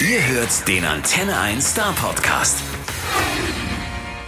[0.00, 2.56] Ihr hört den Antenne 1 Star Podcast.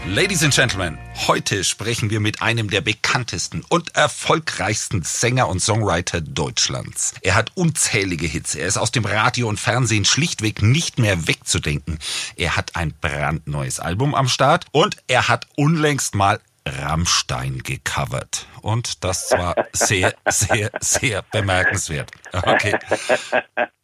[0.07, 6.21] Ladies and Gentlemen, heute sprechen wir mit einem der bekanntesten und erfolgreichsten Sänger und Songwriter
[6.21, 7.15] Deutschlands.
[7.23, 8.55] Er hat unzählige Hits.
[8.55, 11.99] Er ist aus dem Radio und Fernsehen schlichtweg nicht mehr wegzudenken.
[12.37, 18.47] Er hat ein brandneues Album am Start und er hat unlängst mal Rammstein gecovert.
[18.63, 22.11] Und das war sehr, sehr, sehr bemerkenswert.
[22.33, 22.79] Okay.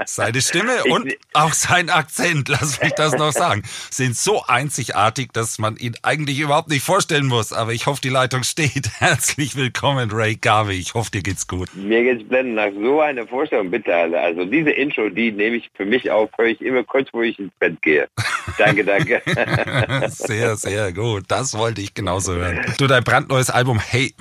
[0.05, 5.59] Seine Stimme und auch sein Akzent, lass mich das noch sagen, sind so einzigartig, dass
[5.59, 7.53] man ihn eigentlich überhaupt nicht vorstellen muss.
[7.53, 8.89] Aber ich hoffe, die Leitung steht.
[8.99, 10.77] Herzlich willkommen, Ray Garvey.
[10.77, 11.69] Ich hoffe, dir geht's gut.
[11.75, 12.55] Mir geht's blendend.
[12.55, 13.95] Nach so einer Vorstellung, bitte.
[13.95, 17.39] Also diese Intro, die nehme ich für mich auf, höre ich immer kurz, wo ich
[17.39, 18.09] ins Bett gehe.
[18.57, 19.21] Danke, danke.
[20.09, 21.25] sehr, sehr gut.
[21.29, 22.65] Das wollte ich genauso hören.
[22.79, 24.15] Du, dein brandneues Album Hey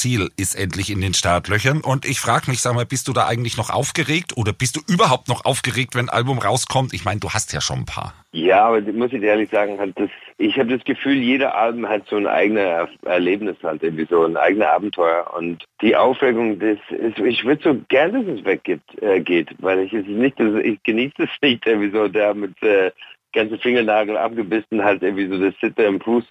[0.00, 1.82] Brazil ist endlich in den Startlöchern.
[1.82, 4.80] Und ich frage mich, sag mal, bist du da eigentlich noch aufgeregt oder bist du
[4.90, 6.94] überhaupt noch aufgeregt, wenn ein Album rauskommt?
[6.94, 8.14] Ich meine, du hast ja schon ein paar.
[8.32, 12.08] Ja, aber muss ich ehrlich sagen, halt das, ich habe das Gefühl, jeder Album hat
[12.08, 15.30] so ein eigenes Erlebnis halt, irgendwie so ein eigenes Abenteuer.
[15.36, 19.80] Und die Aufregung, das ist, ich würde so gerne, dass es weggeht, äh, geht, weil
[19.80, 22.90] ich es nicht, ich genieße es nicht, irgendwie so da mit äh,
[23.34, 26.24] ganzen Fingernagel abgebissen, halt irgendwie so das Sitter im Fuß.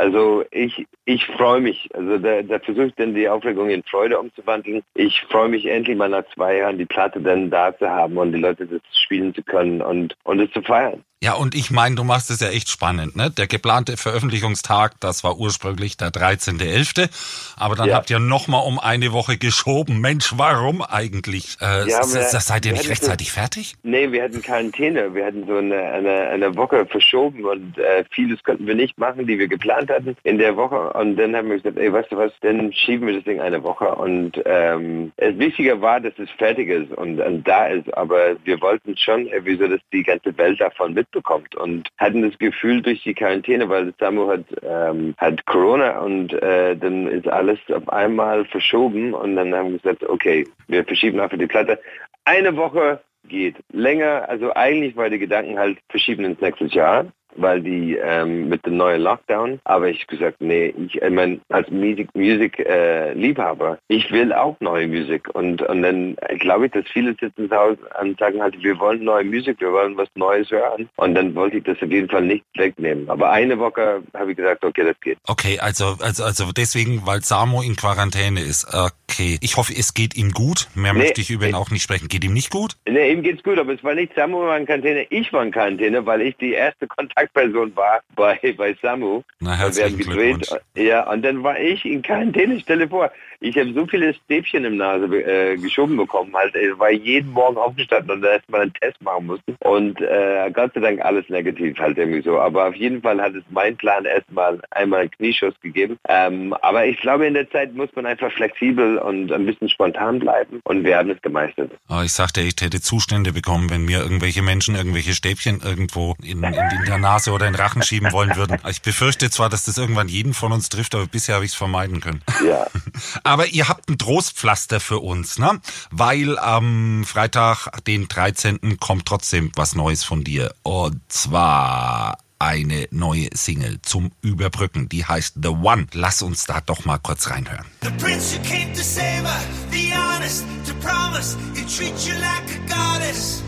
[0.00, 1.90] Also ich, ich freue mich.
[1.92, 4.82] Also da, da versuche ich dann die Aufregung in Freude umzuwandeln.
[4.94, 8.32] Ich freue mich endlich mal nach zwei Jahren die Platte dann da zu haben und
[8.32, 11.04] die Leute das spielen zu können und, und es zu feiern.
[11.22, 13.30] Ja, und ich meine, du machst es ja echt spannend, ne?
[13.30, 17.10] Der geplante Veröffentlichungstag, das war ursprünglich der 13.11.,
[17.58, 17.96] aber dann ja.
[17.96, 20.00] habt ihr nochmal um eine Woche geschoben.
[20.00, 21.58] Mensch, warum eigentlich?
[21.60, 23.74] Äh, ja, wir, das, seid ihr nicht rechtzeitig so, fertig?
[23.82, 25.14] Nee, wir hatten Quarantäne.
[25.14, 29.26] Wir hatten so eine, eine, eine Woche verschoben und äh, vieles konnten wir nicht machen,
[29.26, 30.94] die wir geplant hatten in der Woche.
[30.94, 33.62] Und dann haben wir gesagt, ey, weißt du was, dann schieben wir das Ding eine
[33.62, 33.94] Woche.
[33.94, 37.92] Und ähm, es wichtiger war, dass es fertig ist und, und da ist.
[37.92, 42.22] Aber wir wollten schon, äh, wieso, dass die ganze Welt davon mit bekommt und hatten
[42.22, 47.28] das Gefühl durch die Quarantäne, weil Samu hat, ähm, hat Corona und äh, dann ist
[47.28, 51.80] alles auf einmal verschoben und dann haben wir gesagt, okay, wir verschieben einfach die Platte.
[52.24, 57.60] Eine Woche geht länger, also eigentlich war der Gedanken halt verschieben ins nächste Jahr weil
[57.60, 59.60] die ähm, mit dem neuen Lockdown.
[59.64, 64.56] Aber ich gesagt, nee, ich, ich meine, als Musik, Musik äh, Liebhaber, ich will auch
[64.60, 65.28] neue Musik.
[65.34, 69.04] Und, und dann glaube ich, dass viele sitzen zu Hause und sagen halt, wir wollen
[69.04, 70.88] neue Musik, wir wollen was Neues hören.
[70.96, 73.08] Und dann wollte ich das auf jeden Fall nicht wegnehmen.
[73.08, 75.18] Aber eine Woche habe ich gesagt, okay, das geht.
[75.26, 78.66] Okay, also, also, also deswegen, weil Samo in Quarantäne ist.
[78.72, 79.38] Okay.
[79.40, 80.68] Ich hoffe, es geht ihm gut.
[80.74, 82.08] Mehr nee, möchte ich über ihn auch nicht sprechen.
[82.08, 82.76] Geht ihm nicht gut?
[82.88, 85.52] Nee, ihm geht's gut, aber es war nicht Samo war in Quarantäne, ich war in
[85.52, 89.22] Quarantäne, weil ich die erste Kontakt Kontaktperson war bei, bei Samu.
[89.40, 90.50] Na, herzlichen wir gedreht.
[90.76, 92.60] Ja, und dann war ich in Quarantäne.
[92.60, 93.10] Stelle vor,
[93.40, 97.56] ich habe so viele Stäbchen im Nase äh, geschoben bekommen, halt, ich war jeden Morgen
[97.56, 99.56] aufgestanden und da erstmal einen Test machen mussten.
[99.60, 102.38] Und äh, Gott sei Dank alles negativ halt irgendwie so.
[102.38, 105.98] Aber auf jeden Fall hat es mein Plan erstmal einmal einen Knieschuss gegeben.
[106.08, 110.18] Ähm, aber ich glaube, in der Zeit muss man einfach flexibel und ein bisschen spontan
[110.18, 111.72] bleiben und wir haben es gemeistert.
[111.88, 116.42] Oh, ich sagte, ich hätte Zustände bekommen, wenn mir irgendwelche Menschen irgendwelche Stäbchen irgendwo in,
[116.42, 118.58] in, in der Nase oder in den Rachen schieben wollen würden.
[118.68, 121.56] Ich befürchte zwar, dass das irgendwann jeden von uns trifft, aber bisher habe ich es
[121.56, 122.22] vermeiden können.
[122.46, 122.66] Ja.
[123.24, 125.60] Aber ihr habt ein Trostpflaster für uns, ne?
[125.90, 128.78] Weil am Freitag, den 13.
[128.78, 130.54] kommt trotzdem was Neues von dir.
[130.62, 134.88] Und zwar eine neue Single zum Überbrücken.
[134.88, 135.86] Die heißt The One.
[135.92, 137.66] Lass uns da doch mal kurz reinhören.
[137.82, 139.40] The prince who came to save her,
[139.70, 143.42] the honest to promise, he treats you like a goddess.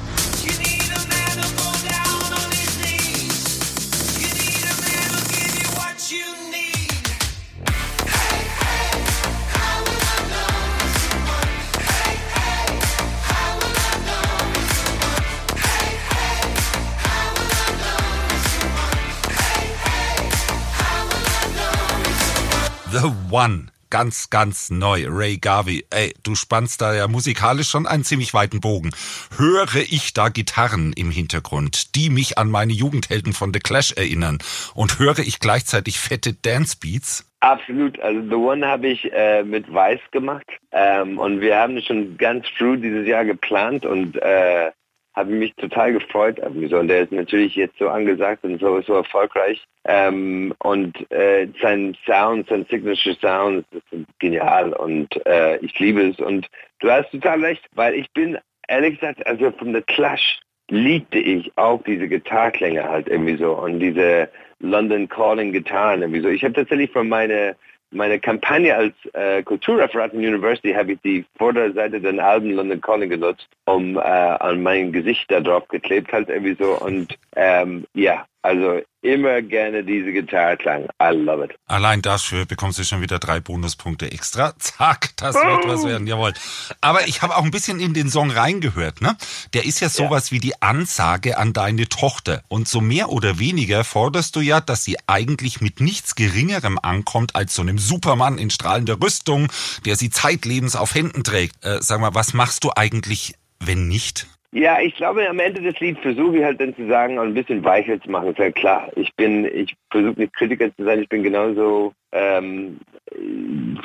[22.93, 23.69] The One.
[23.89, 25.07] Ganz, ganz neu.
[25.09, 25.87] Ray Garvey.
[25.89, 28.91] Ey, du spannst da ja musikalisch schon einen ziemlich weiten Bogen.
[29.39, 34.41] Höre ich da Gitarren im Hintergrund, die mich an meine Jugendhelden von The Clash erinnern?
[34.75, 37.27] Und höre ich gleichzeitig fette Dance Beats?
[37.41, 37.99] Absolut.
[38.01, 40.47] Also The One habe ich äh, mit Weiß gemacht.
[40.71, 44.71] Ähm, und wir haben schon ganz früh dieses Jahr geplant und äh,
[45.15, 46.39] habe mich total gefreut.
[46.41, 49.63] Und der ist natürlich jetzt so angesagt und so, so erfolgreich.
[49.85, 56.19] Ähm, und äh, sein Sound, sein Signature Sound ist genial und äh, ich liebe es.
[56.19, 56.49] Und
[56.81, 58.39] du hast total recht, weil ich bin
[58.69, 63.81] ehrlich gesagt, also von The Clash liebte ich auch diese Gitarklänge halt irgendwie so und
[63.81, 64.29] diese
[64.61, 66.29] London Calling Gitarren irgendwie so.
[66.29, 67.55] Ich habe tatsächlich von meiner
[67.93, 73.11] meine Kampagne als äh, Kulturreferat in University habe ich die Vorderseite der Alben London Calling
[73.11, 76.79] genutzt, um äh, an mein Gesicht da drauf geklebt halt irgendwie so.
[76.79, 80.89] Und ähm, ja, also immer gerne diese Gitarreklang.
[81.01, 81.55] I love it.
[81.67, 84.55] Allein dafür bekommst du schon wieder drei Bonuspunkte extra.
[84.59, 86.33] Zack, das wird was werden, jawohl.
[86.81, 89.17] Aber ich habe auch ein bisschen in den Song reingehört, ne?
[89.55, 90.37] Der ist ja sowas ja.
[90.37, 92.43] wie die Ansage an deine Tochter.
[92.49, 97.37] Und so mehr oder weniger forderst du ja, dass sie eigentlich mit nichts Geringerem ankommt
[97.37, 99.49] als so einem Supermann in strahlender Rüstung,
[99.85, 101.65] der sie zeitlebens auf Händen trägt.
[101.65, 104.27] Äh, sag mal, was machst du eigentlich, wenn nicht?
[104.55, 107.65] Ja, ich glaube, am Ende des Lieds versuche ich halt dann zu sagen ein bisschen
[107.65, 108.29] weicher zu machen.
[108.29, 108.91] Ist ja klar.
[108.97, 111.01] Ich bin, ich versuche nicht Kritiker zu sein.
[111.01, 112.79] Ich bin genauso ähm,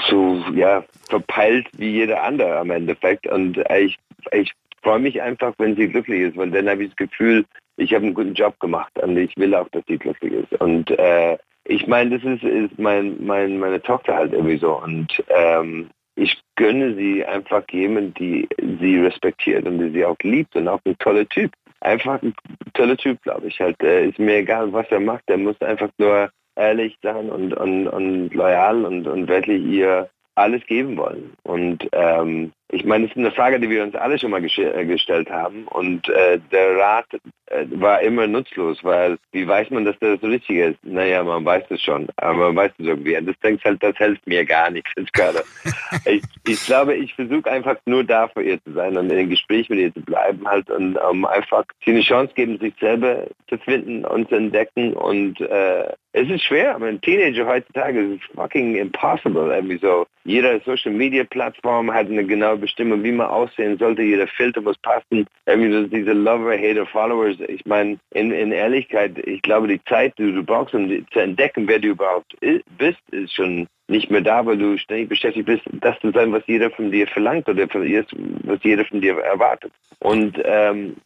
[0.09, 3.27] so ja verpeilt wie jeder andere am Endeffekt.
[3.27, 3.97] Und ich,
[4.33, 4.51] ich
[4.83, 7.45] freue mich einfach, wenn sie glücklich ist, weil dann habe ich das Gefühl,
[7.77, 10.59] ich habe einen guten Job gemacht und ich will auch, dass sie glücklich ist.
[10.59, 14.81] Und äh, ich meine, das ist, ist mein, mein, meine Tochter halt irgendwie so.
[14.81, 18.47] Und ähm, ich gönne sie einfach jemand, die
[18.81, 21.51] sie respektiert und die sie auch liebt und auch ein toller Typ.
[21.81, 22.33] Einfach ein
[22.73, 23.59] toller Typ, glaube ich.
[23.59, 25.23] Halt, äh, ist mir egal, was er macht.
[25.27, 30.65] Er muss einfach nur ehrlich sein und, und, und loyal und, und wirklich ihr alles
[30.65, 31.33] geben wollen.
[31.43, 34.85] Und ähm, ich meine, das ist eine Frage, die wir uns alle schon mal äh,
[34.85, 35.67] gestellt haben.
[35.67, 37.05] Und äh, der Rat
[37.45, 40.77] äh, war immer nutzlos, weil wie weiß man, dass das richtig ist?
[40.83, 43.17] Naja, man weiß es schon, aber man weiß es irgendwie.
[43.17, 45.43] Und das denkt halt, das hilft mir gar nichts jetzt gerade.
[46.05, 49.29] ich, ich glaube, ich versuche einfach nur da für ihr zu sein und in dem
[49.29, 53.27] Gespräch mit ihr zu bleiben halt und um einfach sie eine Chance geben, sich selber
[53.47, 54.93] zu finden und zu entdecken.
[54.93, 59.53] Und äh, es ist schwer, aber ein Teenager heutzutage ist fucking impossible.
[59.53, 60.05] Irgendwie so.
[60.25, 62.25] Jede Social Media Plattform hat eine
[62.57, 64.01] genaue bestimmen, wie man aussehen sollte.
[64.01, 65.27] Jeder Filter muss passen.
[65.45, 67.37] Irgendwie diese Lover, Hater, Followers.
[67.47, 71.67] Ich meine, in, in Ehrlichkeit, ich glaube, die Zeit, die du brauchst, um zu entdecken,
[71.67, 72.35] wer du überhaupt
[72.77, 76.43] bist, ist schon nicht mehr da, weil du ständig beschäftigt bist, das zu sein, was
[76.45, 79.71] jeder von dir verlangt oder was jeder von dir erwartet.
[79.99, 80.97] Und ähm,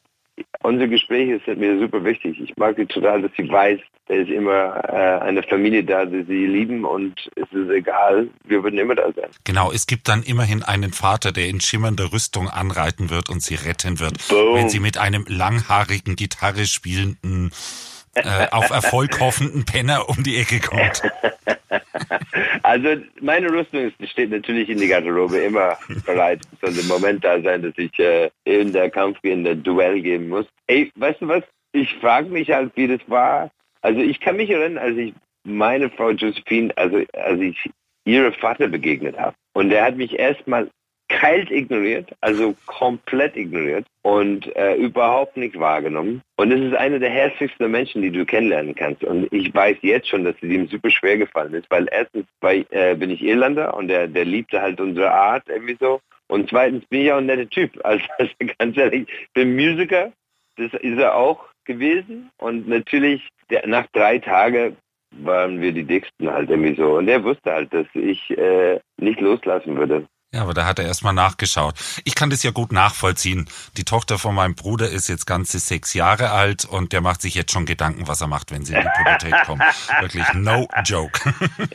[0.64, 2.40] unsere Gespräche sind mir super wichtig.
[2.40, 6.24] Ich mag sie total, dass sie weiß, da ist immer äh, eine Familie da, die
[6.24, 9.30] sie lieben und es ist egal, wir würden immer da sein.
[9.44, 13.56] Genau, es gibt dann immerhin einen Vater, der in schimmernder Rüstung anreiten wird und sie
[13.56, 14.56] retten wird, Boom.
[14.56, 17.52] wenn sie mit einem langhaarigen, Gitarre spielenden
[18.16, 21.02] äh, auf Erfolg hoffenden Penner um die Ecke kommt.
[22.72, 26.40] Also meine Rüstung steht natürlich in die Garderobe immer bereit.
[26.62, 30.30] Soll im Moment da sein, dass ich äh, in der Kampf in der Duell geben
[30.30, 30.46] muss.
[30.68, 31.44] Ey, weißt du was?
[31.74, 33.52] Ich frage mich halt, wie das war.
[33.82, 35.14] Also ich kann mich erinnern, als ich
[35.44, 37.70] meine Frau Josephine, also als ich
[38.06, 39.36] ihre Vater begegnet habe.
[39.52, 40.70] Und der hat mich erstmal
[41.22, 46.24] kalt ignoriert, also komplett ignoriert und äh, überhaupt nicht wahrgenommen.
[46.38, 49.04] Und es ist einer der herzlichsten Menschen, die du kennenlernen kannst.
[49.04, 52.66] Und ich weiß jetzt schon, dass es ihm super schwer gefallen ist, weil erstens weil,
[52.72, 56.02] äh, bin ich Irlander und der, der liebte halt unsere Art irgendwie so.
[56.28, 57.80] Und zweitens bin ich auch ein netter Typ.
[57.84, 60.12] Also, also ganz ehrlich, ich bin Musiker,
[60.58, 62.32] das ist er auch gewesen.
[62.40, 64.76] Und natürlich, der, nach drei Tagen
[65.18, 66.98] waren wir die dicksten halt irgendwie so.
[66.98, 70.08] Und er wusste halt, dass ich äh, nicht loslassen würde.
[70.34, 71.76] Ja, aber da hat er erstmal nachgeschaut.
[72.06, 73.50] Ich kann das ja gut nachvollziehen.
[73.76, 77.36] Die Tochter von meinem Bruder ist jetzt ganze sechs Jahre alt und der macht sich
[77.36, 79.62] jetzt schon Gedanken, was er macht, wenn sie in die Pubertät kommt.
[80.00, 81.20] Wirklich no joke.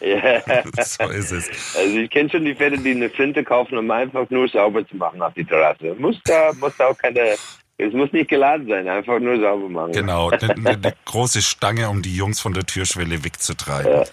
[0.00, 0.42] Ja.
[0.82, 1.76] so ist es.
[1.76, 4.96] Also ich kenne schon die Väter, die eine Flinte kaufen, um einfach nur sauber zu
[4.96, 5.94] machen auf die Terrasse.
[5.98, 7.36] Muss da, muss da auch keine
[7.78, 9.93] es muss nicht geladen sein, einfach nur sauber machen.
[9.93, 13.92] Genau, eine, eine große Stange, um die Jungs von der Türschwelle wegzutreiben.
[13.92, 14.04] Ja,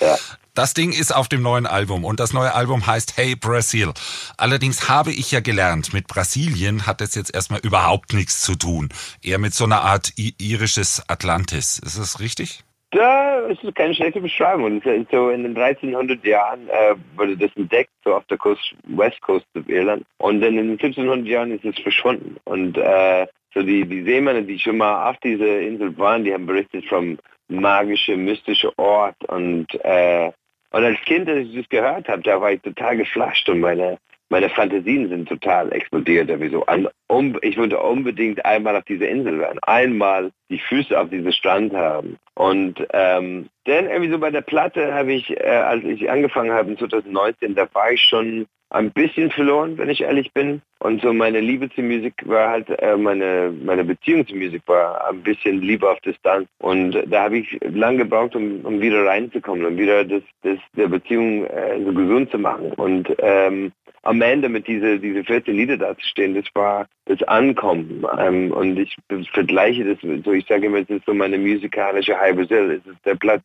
[0.00, 0.16] ja.
[0.54, 3.92] Das Ding ist auf dem neuen Album und das neue Album heißt Hey Brazil.
[4.36, 8.88] Allerdings habe ich ja gelernt, mit Brasilien hat es jetzt erstmal überhaupt nichts zu tun.
[9.22, 11.78] Eher mit so einer Art irisches Atlantis.
[11.78, 12.64] Ist das richtig?
[12.92, 14.82] Da ist es keine schlechte Beschreibung.
[14.82, 19.46] So in den 1300 Jahren äh, wurde das entdeckt, so auf der Coast, West Coast
[19.56, 20.04] of Irland.
[20.18, 22.36] Und dann in den 1700 Jahren ist es verschwunden.
[22.44, 26.46] Und äh, so die, die Seemänner, die schon mal auf dieser Insel waren, die haben
[26.46, 27.18] berichtet vom
[27.48, 30.30] magischen, mystischen Ort und äh,
[30.72, 33.98] und als Kind, als ich das gehört habe, da war ich total geflasht und meine,
[34.30, 36.28] meine Fantasien sind total explodiert.
[36.28, 36.64] Sowieso.
[37.08, 41.74] Um, ich würde unbedingt einmal auf dieser Insel werden, einmal die Füße auf diesem Strand
[41.74, 42.16] haben.
[42.34, 46.70] Und ähm, dann irgendwie so bei der Platte habe ich, äh, als ich angefangen habe
[46.70, 50.62] in 2019, da war ich schon ein bisschen verloren, wenn ich ehrlich bin.
[50.78, 55.08] Und so meine Liebe zur Musik war halt, äh, meine, meine Beziehung zur Musik war
[55.08, 56.48] ein bisschen Liebe auf Distanz.
[56.58, 60.86] Und da habe ich lange gebraucht, um, um wieder reinzukommen, um wieder das, das der
[60.86, 62.72] Beziehung äh, so gesund zu machen.
[62.72, 67.22] Und ähm, am Ende mit diese, diese 14 Lieder da zu stehen, das war das
[67.24, 68.04] Ankommen.
[68.18, 68.96] Ähm, und ich
[69.32, 72.80] vergleiche das so, ich sage immer, es ist so meine musikalische High Brazil.
[72.82, 73.42] Es ist der Platz,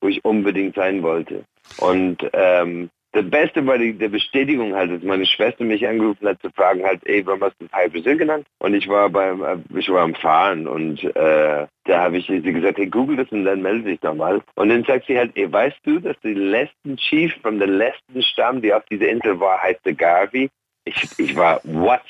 [0.00, 1.44] wo ich unbedingt sein wollte.
[1.78, 6.40] Und ähm, das Beste war die, die Bestätigung halt, dass meine Schwester mich angerufen hat
[6.42, 8.46] zu fragen halt, ey, warum hast du High Brazil genannt?
[8.58, 12.40] Und ich war beim, äh, ich war am Fahren und äh, da habe ich sie
[12.40, 14.42] gesagt, hey, google das und dann melde dich nochmal.
[14.56, 18.22] Und dann sagt sie halt, ey, weißt du, dass die letzten Chief von der letzten
[18.22, 20.50] Stamm, die auf dieser Insel war, heißt der Garvey?
[20.84, 22.02] Ich, ich war, what?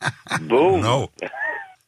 [0.48, 0.80] Boom.
[0.80, 1.08] No.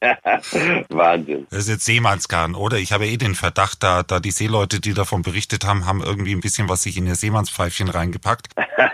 [0.89, 1.47] Wahnsinn.
[1.51, 2.79] Das ist jetzt Seemannsgarn, oder?
[2.79, 6.33] Ich habe eh den Verdacht, da, da die Seeleute, die davon berichtet haben, haben irgendwie
[6.33, 8.49] ein bisschen was sich in ihr Seemannspfeifchen reingepackt.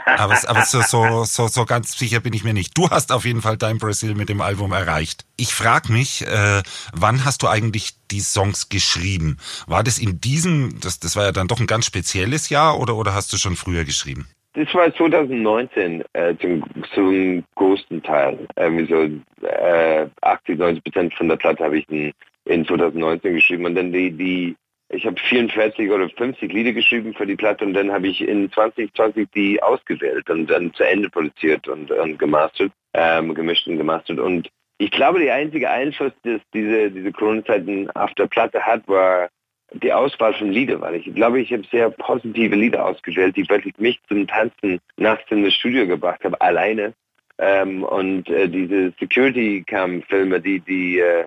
[0.05, 2.77] aber aber so, so, so, so ganz sicher bin ich mir nicht.
[2.77, 5.25] Du hast auf jeden Fall dein Brasil mit dem Album erreicht.
[5.37, 6.63] Ich frage mich, äh,
[6.93, 9.39] wann hast du eigentlich die Songs geschrieben?
[9.67, 12.97] War das in diesem, das, das war ja dann doch ein ganz spezielles Jahr oder,
[12.97, 14.29] oder hast du schon früher geschrieben?
[14.55, 18.47] Das war 2019 äh, zum, zum größten Teil.
[18.57, 22.13] Irgendwie so äh, 80, 90 Prozent von der Platte habe ich in,
[22.47, 24.57] in 2019 geschrieben und dann die, die
[24.93, 28.51] ich habe 44 oder 50 Lieder geschrieben für die Platte und dann habe ich in
[28.51, 34.19] 2020 die ausgewählt und dann zu Ende produziert und, und gemastert, ähm, gemischt und gemastert.
[34.19, 39.29] Und ich glaube, der einzige Einfluss, dass diese, diese Corona-Zeiten auf der Platte hat, war
[39.73, 43.77] die Auswahl von Lieder, weil ich glaube, ich habe sehr positive Lieder ausgewählt, die wirklich
[43.79, 46.95] mich zum Tanzen nachts in das Studio gebracht haben, alleine.
[47.39, 51.25] Ähm, und äh, diese Security-Cam-Filme, die, die, äh,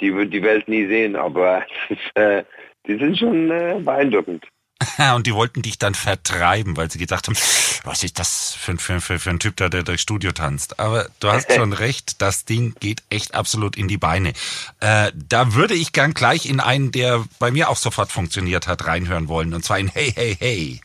[0.00, 1.64] die wird die Welt nie sehen, aber
[2.14, 2.44] äh,
[2.86, 4.46] die sind schon äh, beeindruckend.
[5.14, 7.36] und die wollten dich dann vertreiben, weil sie gedacht haben,
[7.84, 10.78] was ist das für, für, für, für ein Typ da, der durchs Studio tanzt.
[10.78, 14.32] Aber du hast schon recht, das Ding geht echt absolut in die Beine.
[14.80, 18.86] Äh, da würde ich gern gleich in einen, der bei mir auch sofort funktioniert hat,
[18.86, 19.54] reinhören wollen.
[19.54, 20.80] Und zwar in Hey, Hey, Hey.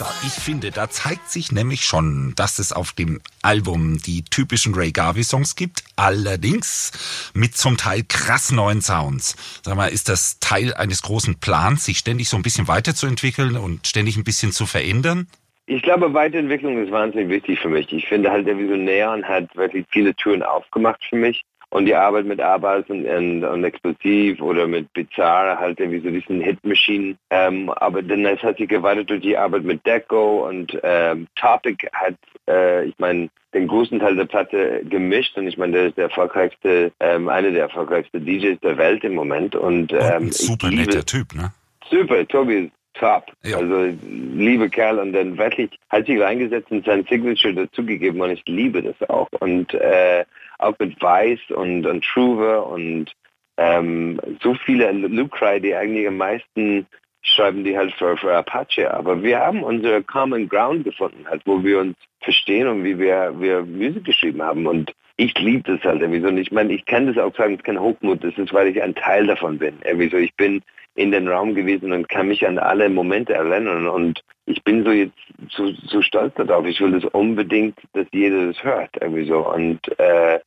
[0.00, 4.74] So, ich finde, da zeigt sich nämlich schon, dass es auf dem Album die typischen
[4.74, 9.36] Ray Garvey Songs gibt, allerdings mit zum Teil krass neuen Sounds.
[9.62, 13.86] Sag mal, ist das Teil eines großen Plans, sich ständig so ein bisschen weiterzuentwickeln und
[13.86, 15.26] ständig ein bisschen zu verändern?
[15.66, 17.92] Ich glaube, Weiterentwicklung ist wahnsinnig wichtig für mich.
[17.92, 21.44] Ich finde halt, der Visionär hat wirklich viele Türen aufgemacht für mich.
[21.70, 26.10] Und die Arbeit mit Abbas und, und, und Explosiv oder mit Bizarre halt irgendwie so
[26.10, 27.16] diesen Hitmaschinen.
[27.30, 31.86] Ähm, aber dann es hat sich geweitet durch die Arbeit mit Deco und ähm, Topic
[31.92, 32.16] hat,
[32.48, 36.04] äh, ich meine, den großen Teil der Platte gemischt und ich meine, der ist der
[36.04, 39.54] erfolgreichste, ähm, einer der erfolgreichsten DJs der Welt im Moment.
[39.54, 41.52] Und, ähm, und super netter Typ, ne?
[41.88, 43.24] Super, Tobi ist top.
[43.44, 43.58] Ja.
[43.58, 48.42] Also liebe Kerl und dann wirklich hat sich reingesetzt und sein Signature dazugegeben und ich
[48.46, 49.28] liebe das auch.
[49.40, 50.24] Und äh,
[50.62, 53.12] auch mit Weiß und, und Truve und
[53.56, 56.86] ähm, so viele Luke Cry, die eigentlich am meisten
[57.22, 58.92] schreiben die halt für, für Apache.
[58.92, 63.34] Aber wir haben unsere Common Ground gefunden, halt, wo wir uns verstehen und wie wir,
[63.38, 64.66] wir Musik geschrieben haben.
[64.66, 66.28] Und ich liebe das halt irgendwie so.
[66.28, 68.68] Und ich meine, ich kann das auch sagen, es ist kein Hochmut, das ist, weil
[68.68, 69.74] ich ein Teil davon bin.
[69.84, 70.62] Irgendwie so, ich bin
[70.94, 74.90] in den Raum gewesen und kann mich an alle Momente erinnern und ich bin so
[74.90, 75.16] jetzt
[75.50, 76.66] so, so stolz darauf.
[76.66, 80.40] Ich will das unbedingt, dass jeder das hört irgendwie so und äh,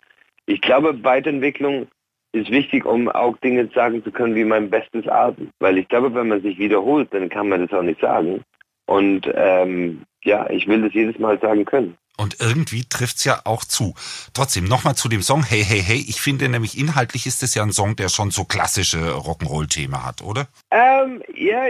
[0.45, 1.87] ich glaube, Weiterentwicklung
[2.33, 5.51] ist wichtig, um auch Dinge sagen zu können wie mein bestes Album.
[5.59, 8.43] Weil ich glaube, wenn man sich wiederholt, dann kann man das auch nicht sagen.
[8.87, 11.95] Und ähm, ja, ich will das jedes Mal sagen können.
[12.17, 13.95] Und irgendwie trifft's ja auch zu.
[14.33, 16.05] Trotzdem, nochmal zu dem Song Hey, hey, hey.
[16.07, 20.21] Ich finde nämlich inhaltlich ist es ja ein Song, der schon so klassische Rock'n'Roll-Themen hat,
[20.21, 20.47] oder?
[20.69, 21.63] Ähm, ja,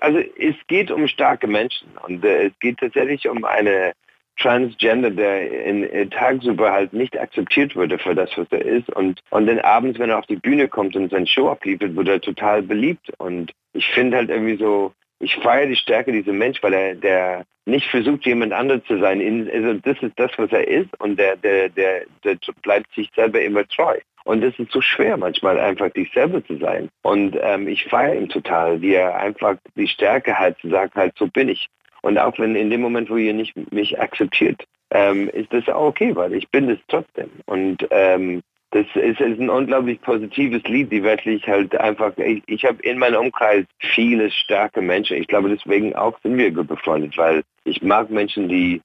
[0.00, 3.92] also es geht um starke Menschen und äh, es geht tatsächlich um eine
[4.38, 8.88] Transgender, der in, in tagsüber halt nicht akzeptiert wurde für das, was er ist.
[8.90, 12.08] Und, und dann abends, wenn er auf die Bühne kommt und seine Show abliefert, wird
[12.08, 13.12] er total beliebt.
[13.18, 17.44] Und ich finde halt irgendwie so, ich feiere die Stärke dieser Mensch, weil er der
[17.66, 19.20] nicht versucht, jemand anderes zu sein.
[19.52, 23.42] Also das ist das, was er ist und der, der, der, der bleibt sich selber
[23.42, 23.98] immer treu.
[24.24, 26.88] Und es ist so schwer manchmal einfach dich selber zu sein.
[27.02, 31.14] Und ähm, ich feiere ihn total, wie er einfach die Stärke hat zu sagen, halt
[31.18, 31.68] so bin ich.
[32.02, 35.86] Und auch wenn in dem Moment, wo ihr nicht mich akzeptiert, ähm, ist das auch
[35.88, 37.30] okay, weil ich bin es trotzdem.
[37.46, 42.64] Und ähm, das ist, ist, ein unglaublich positives Lied, die wirklich halt einfach, ich, ich
[42.64, 45.16] habe in meinem Umkreis viele starke Menschen.
[45.16, 48.82] Ich glaube, deswegen auch sind wir gut befreundet, weil ich mag Menschen, die,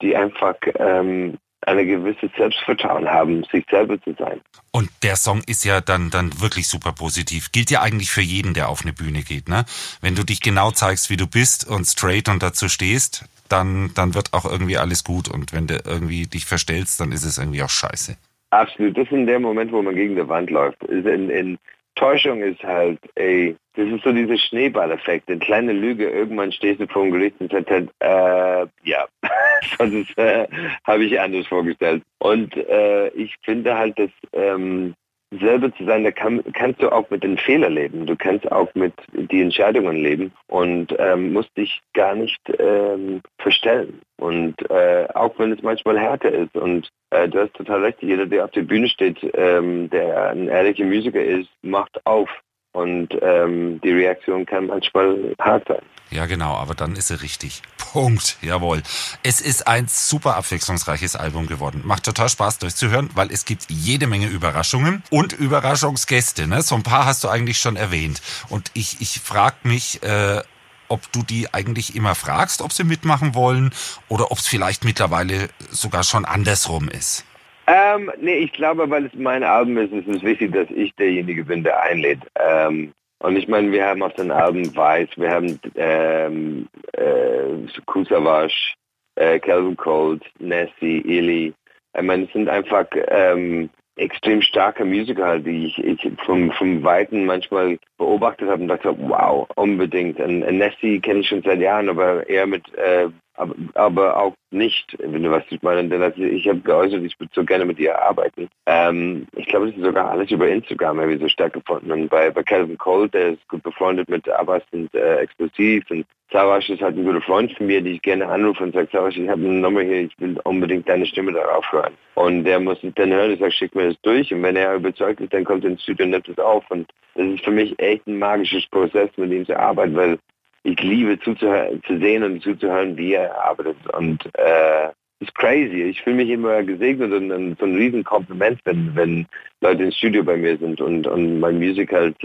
[0.00, 4.40] die einfach ähm, eine gewisse Selbstvertrauen haben, sich selber zu sein.
[4.70, 7.50] Und der Song ist ja dann, dann wirklich super positiv.
[7.50, 9.64] Gilt ja eigentlich für jeden, der auf eine Bühne geht, ne?
[10.00, 14.14] Wenn du dich genau zeigst, wie du bist und straight und dazu stehst, dann, dann
[14.14, 15.28] wird auch irgendwie alles gut.
[15.28, 18.16] Und wenn du irgendwie dich verstellst, dann ist es irgendwie auch scheiße.
[18.54, 18.96] Absolut.
[18.96, 20.82] Das ist in der Moment, wo man gegen die Wand läuft.
[20.84, 21.58] In, in
[21.96, 25.28] Täuschung ist halt, ey, das ist so dieser Schneeballeffekt.
[25.28, 29.06] Eine kleine Lüge, irgendwann stehst du vor dem Gericht und sagst halt, äh, ja,
[29.78, 30.46] sonst äh,
[30.84, 32.02] habe ich anders vorgestellt.
[32.18, 34.94] Und äh, ich finde halt, dass ähm,
[35.30, 38.06] selber zu sein, da kann, kannst du auch mit den Fehlern leben.
[38.06, 44.00] Du kannst auch mit den Entscheidungen leben und ähm, musst dich gar nicht ähm, verstellen.
[44.16, 46.54] Und äh, auch wenn es manchmal härter ist.
[46.56, 50.48] Und äh, du hast total recht, jeder, der auf der Bühne steht, ähm, der ein
[50.48, 52.28] ehrlicher Musiker ist, macht auf.
[52.74, 55.82] Und ähm, die Reaktion kann manchmal hart sein.
[56.10, 57.62] Ja, genau, aber dann ist er richtig.
[57.76, 58.36] Punkt.
[58.42, 58.82] Jawohl.
[59.22, 61.82] Es ist ein super abwechslungsreiches Album geworden.
[61.84, 66.48] Macht total Spaß durchzuhören, weil es gibt jede Menge Überraschungen und Überraschungsgäste.
[66.48, 66.62] Ne?
[66.62, 68.20] So ein paar hast du eigentlich schon erwähnt.
[68.48, 70.42] Und ich, ich frage mich, äh,
[70.88, 73.72] ob du die eigentlich immer fragst, ob sie mitmachen wollen
[74.08, 77.24] oder ob es vielleicht mittlerweile sogar schon andersrum ist.
[77.66, 81.44] Ähm, nee, ich glaube, weil es mein Album ist, ist es wichtig, dass ich derjenige
[81.44, 82.20] bin, der einlädt.
[82.38, 88.74] Ähm, und ich meine, wir haben auf den Alben Weiß, wir haben ähm, äh, Kusavash,
[89.14, 91.54] äh, Calvin Cold, Nessie, Illy.
[91.96, 97.24] Ich meine, es sind einfach ähm, extrem starke Musiker, die ich, ich vom, vom Weiten
[97.24, 100.18] manchmal beobachtet habe und dachte, wow, unbedingt.
[100.20, 104.34] Und, und Nessie kenne ich schon seit Jahren, aber eher mit äh, aber, aber auch
[104.50, 105.88] nicht, wenn du was ich meine.
[105.88, 108.48] Denn also ich habe geäußert, ich würde so gerne mit ihr arbeiten.
[108.66, 111.90] Ähm, ich glaube, das ist sogar alles über Instagram irgendwie so stark gefunden.
[111.90, 115.90] Und bei, bei Calvin Cole, der ist gut befreundet mit Abbas und äh, Explosiv.
[115.90, 118.88] Und Savasch ist halt ein guter Freund von mir, die ich gerne anrufe und sage,
[118.92, 121.94] Savasch, ich habe eine Nummer hier, ich will unbedingt deine Stimme darauf hören.
[122.14, 124.32] Und der muss es dann hören, ich sage, schick mir das durch.
[124.32, 126.64] Und wenn er überzeugt ist, dann kommt er ins Studio und nimmt es auf.
[126.70, 130.18] Und das ist für mich echt ein magisches Prozess, mit ihm zu arbeiten, weil
[130.64, 133.76] ich liebe zuzuhören, zu sehen und zuzuhören, wie er arbeitet.
[133.92, 134.88] Und äh,
[135.20, 135.82] ist crazy.
[135.82, 139.26] Ich fühle mich immer gesegnet und, und so ein riesen Kompliment, wenn, wenn
[139.60, 142.16] Leute ins Studio bei mir sind und, und mein Musik halt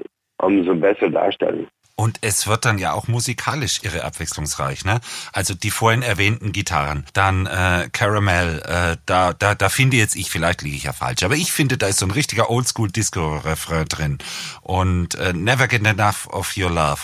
[0.41, 1.67] umso besser darstellen.
[1.99, 5.01] Und es wird dann ja auch musikalisch irre abwechslungsreich, ne?
[5.33, 10.29] Also die vorhin erwähnten Gitarren, dann äh, Caramel, äh, da, da, da finde jetzt ich,
[10.29, 14.17] vielleicht liege ich ja falsch, aber ich finde, da ist so ein richtiger Oldschool-Disco-Refrain drin.
[14.61, 17.01] Und äh, Never Get Enough of Your Love,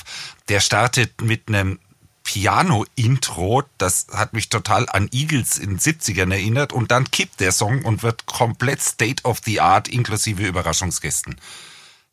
[0.50, 1.80] der startet mit einem
[2.26, 7.52] Piano-Intro, das hat mich total an Eagles in den 70ern erinnert und dann kippt der
[7.52, 11.36] Song und wird komplett State of the Art inklusive Überraschungsgästen.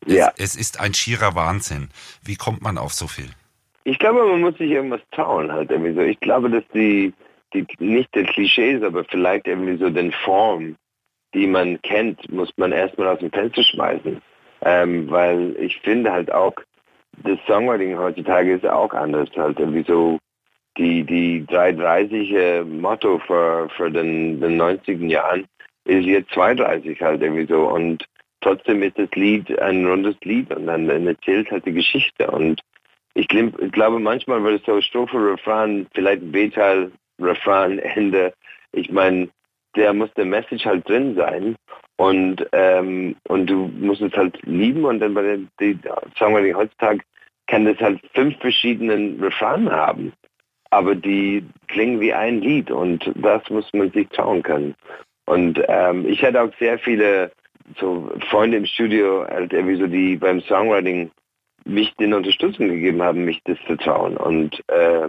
[0.05, 0.31] Ja.
[0.37, 1.89] Es, es ist ein schierer Wahnsinn.
[2.23, 3.29] Wie kommt man auf so viel?
[3.85, 6.01] Ich glaube, man muss sich irgendwas trauen halt irgendwie so.
[6.01, 7.13] Ich glaube, dass die,
[7.53, 10.75] die nicht der Klischees, aber vielleicht irgendwie so den Form,
[11.33, 14.21] die man kennt, muss man erstmal aus dem Fenster schmeißen.
[14.61, 16.53] Ähm, weil ich finde halt auch,
[17.23, 19.29] das Songwriting heutzutage ist auch anders.
[19.35, 20.19] Halt irgendwie so
[20.77, 25.45] die, die 330 äh, Motto für, für den, den 90er Jahren
[25.85, 27.69] ist jetzt 230 halt irgendwie so.
[27.69, 28.05] Und
[28.41, 32.29] trotzdem ist das Lied ein rundes Lied und dann, dann erzählt halt die Geschichte.
[32.31, 32.61] Und
[33.13, 38.33] ich, ich glaube, manchmal wird es so Strophe, Refrain, vielleicht B-Teil, Refrain, Ende.
[38.71, 39.29] Ich meine,
[39.75, 41.55] der muss der Message halt drin sein
[42.03, 45.77] und ähm, und du musst es halt lieben und dann bei den die,
[46.19, 46.99] sagen wir heutzutage
[47.47, 50.13] kann das halt fünf verschiedenen Refrain haben,
[50.69, 54.75] aber die klingen wie ein Lied und das muss man sich trauen können.
[55.25, 57.31] Und ähm, ich hatte auch sehr viele
[57.79, 61.11] so Freunde im Studio, halt irgendwie so, die beim Songwriting
[61.65, 64.17] mich den Unterstützung gegeben haben, mich das zu trauen.
[64.17, 65.07] Und äh,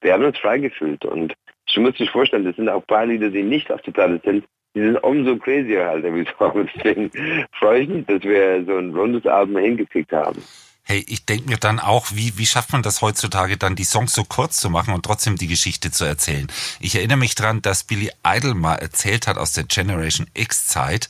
[0.00, 1.04] wir haben uns frei gefühlt.
[1.04, 1.34] Und
[1.68, 4.44] ich muss sich vorstellen, das sind auch paar Lieder, die nicht auf der Platte sind,
[4.74, 6.04] die sind umso crazier halt.
[6.04, 6.64] Irgendwie so.
[6.76, 7.10] Deswegen
[7.58, 10.42] freue ich mich, dass wir so ein rundes Album hingekriegt haben.
[10.84, 14.12] Hey, ich denke mir dann auch, wie, wie schafft man das heutzutage dann, die Songs
[14.12, 16.48] so kurz zu machen und trotzdem die Geschichte zu erzählen?
[16.80, 21.08] Ich erinnere mich dran, dass Billy Idol mal erzählt hat aus der Generation X Zeit,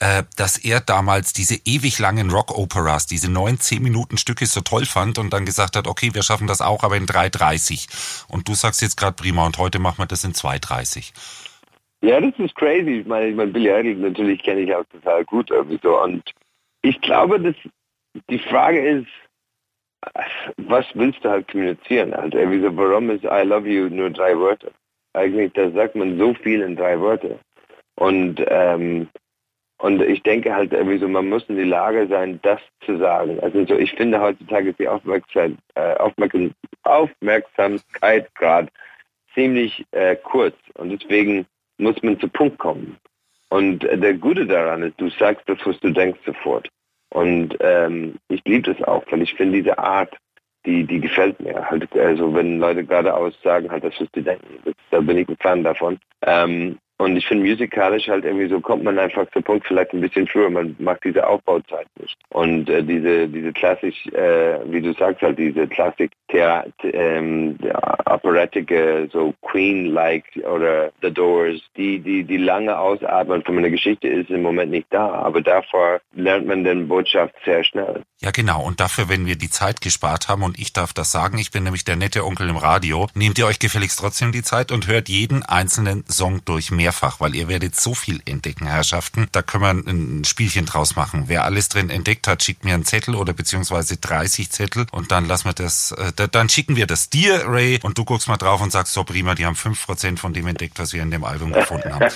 [0.00, 4.84] äh, dass er damals diese ewig langen Rock-Operas, diese neun, zehn Minuten Stücke so toll
[4.84, 8.26] fand und dann gesagt hat, okay, wir schaffen das auch, aber in 3,30.
[8.28, 11.12] Und du sagst jetzt gerade prima und heute machen wir das in 2,30.
[12.02, 13.00] Ja, das ist crazy.
[13.00, 16.00] Ich meine, ich meine Billy Idol natürlich kenne ich auch total gut irgendwie so.
[16.00, 16.22] Und
[16.82, 17.56] ich glaube, dass
[18.30, 19.08] die Frage ist,
[20.56, 22.12] was willst du halt kommunizieren?
[22.14, 24.70] Also irgendwie so, warum ist I love you nur drei Wörter?
[25.14, 27.38] Eigentlich, da sagt man so viel in drei Wörter.
[27.96, 29.08] Und ähm,
[29.78, 33.38] und ich denke halt irgendwie so, man muss in die Lage sein, das zu sagen.
[33.40, 35.96] Also so, ich finde heutzutage ist die Aufmerksamkeit, äh,
[36.84, 38.68] Aufmerksamkeit gerade
[39.34, 40.56] ziemlich äh, kurz.
[40.74, 41.46] Und deswegen
[41.78, 42.96] muss man zu Punkt kommen.
[43.48, 46.68] Und äh, der Gute daran ist, du sagst das, was du denkst sofort.
[47.10, 50.16] Und ähm, ich liebe das auch, weil ich finde diese Art,
[50.64, 51.70] die, die gefällt mir.
[51.70, 54.46] Halt, also wenn Leute geradeaus sagen, halt das, was sie denken,
[54.90, 55.98] da bin ich ein Fan davon.
[56.22, 60.00] Ähm, und ich finde musikalisch halt irgendwie so kommt man einfach zum Punkt vielleicht ein
[60.00, 60.48] bisschen früher.
[60.48, 62.16] Man mag diese Aufbauzeit nicht.
[62.30, 67.58] Und äh, diese diese klassisch, äh, wie du sagst halt diese Klassik ähm,
[68.06, 74.30] operatige so Queen-like oder The Doors, die die die lange Ausatmen von einer Geschichte ist
[74.30, 75.10] im Moment nicht da.
[75.10, 78.02] Aber davor lernt man den Botschaft sehr schnell.
[78.22, 78.62] Ja genau.
[78.62, 81.64] Und dafür, wenn wir die Zeit gespart haben und ich darf das sagen, ich bin
[81.64, 85.10] nämlich der nette Onkel im Radio, nehmt ihr euch gefälligst trotzdem die Zeit und hört
[85.10, 89.26] jeden einzelnen Song durch mehr mehrfach, weil ihr werdet so viel entdecken, Herrschaften.
[89.32, 91.24] Da können wir ein Spielchen draus machen.
[91.26, 95.26] Wer alles drin entdeckt hat, schickt mir einen Zettel oder beziehungsweise 30 Zettel und dann
[95.26, 98.62] lassen wir das, äh, dann schicken wir das dir, Ray, und du guckst mal drauf
[98.62, 101.52] und sagst, so prima, die haben 5% von dem entdeckt, was wir in dem Album
[101.52, 102.06] gefunden haben.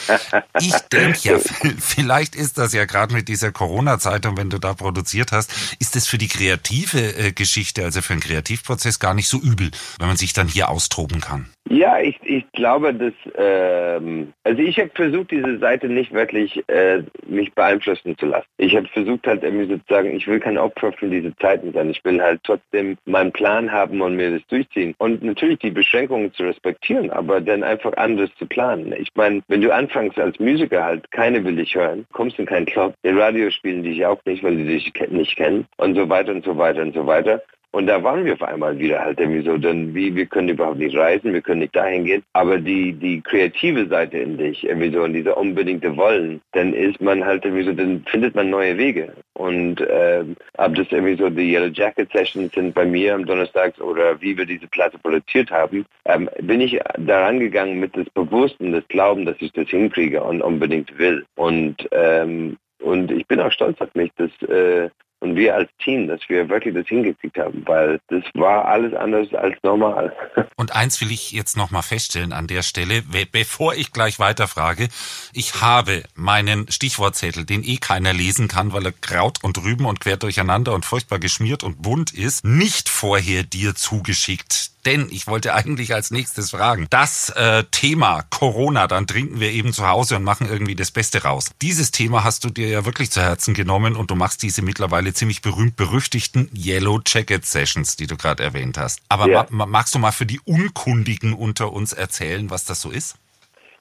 [0.60, 1.38] Ich denke ja,
[1.78, 5.96] vielleicht ist das ja gerade mit dieser Corona-Zeit und wenn du da produziert hast, ist
[5.96, 10.06] das für die kreative äh, Geschichte, also für den Kreativprozess gar nicht so übel, wenn
[10.06, 11.50] man sich dann hier austoben kann.
[11.68, 17.02] Ja, ich, ich glaube, dass ähm, also ich habe versucht, diese Seite nicht wirklich äh,
[17.26, 18.46] mich beeinflussen zu lassen.
[18.58, 21.90] Ich habe versucht halt irgendwie sozusagen, ich will kein Opfer für diese Zeiten sein.
[21.90, 24.94] Ich will halt trotzdem meinen Plan haben und mir das durchziehen.
[24.98, 28.92] Und natürlich die Beschränkungen zu respektieren, aber dann einfach anders zu planen.
[28.98, 32.66] Ich meine, wenn du anfängst als Musiker halt, keine will dich hören, kommst in keinen
[32.66, 36.32] Club, die Radio spielen dich auch nicht, weil die dich nicht kennen und so weiter
[36.32, 37.42] und so weiter und so weiter.
[37.72, 40.78] Und da waren wir auf einmal wieder halt irgendwie so, denn wie, wir können überhaupt
[40.78, 42.22] nicht reisen, wir können nicht dahin gehen.
[42.32, 47.00] Aber die, die kreative Seite in dich, irgendwie so, und dieser unbedingte Wollen, dann ist
[47.00, 49.12] man halt irgendwie so, dann findet man neue Wege.
[49.34, 53.80] Und ähm, ob das irgendwie so die Yellow Jacket Sessions sind bei mir am Donnerstag
[53.80, 58.72] oder wie wir diese Platte produziert haben, ähm, bin ich daran gegangen mit das Bewussten,
[58.72, 61.24] das Glauben, dass ich das hinkriege und unbedingt will.
[61.36, 64.88] Und ähm, und ich bin auch stolz auf mich, dass äh,
[65.20, 69.32] und wir als Team, dass wir wirklich das hingekriegt haben, weil das war alles anders
[69.34, 70.12] als normal.
[70.56, 74.88] Und eins will ich jetzt nochmal feststellen an der Stelle, bevor ich gleich weiterfrage.
[75.32, 80.00] Ich habe meinen Stichwortzettel, den eh keiner lesen kann, weil er Kraut und Rüben und
[80.00, 85.54] quer durcheinander und furchtbar geschmiert und bunt ist, nicht vorher dir zugeschickt denn ich wollte
[85.54, 90.24] eigentlich als nächstes fragen, das äh, Thema Corona, dann trinken wir eben zu Hause und
[90.24, 91.50] machen irgendwie das Beste raus.
[91.60, 95.09] Dieses Thema hast du dir ja wirklich zu Herzen genommen und du machst diese mittlerweile
[95.12, 99.02] ziemlich berühmt berüchtigten Yellow Jacket Sessions, die du gerade erwähnt hast.
[99.08, 99.46] Aber ja.
[99.50, 103.16] ma magst du mal für die Unkundigen unter uns erzählen, was das so ist?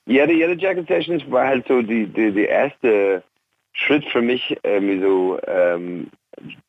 [0.06, 3.24] Ja, die Yellow Jacket Sessions war halt so die, die, die erste
[3.74, 6.08] Schritt für mich, ähm, so ähm,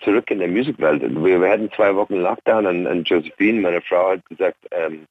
[0.01, 1.03] zurück in der Musikwelt.
[1.03, 5.07] Wir, wir hatten zwei Wochen Lockdown und, und Josephine, meine Frau, hat gesagt, ähm,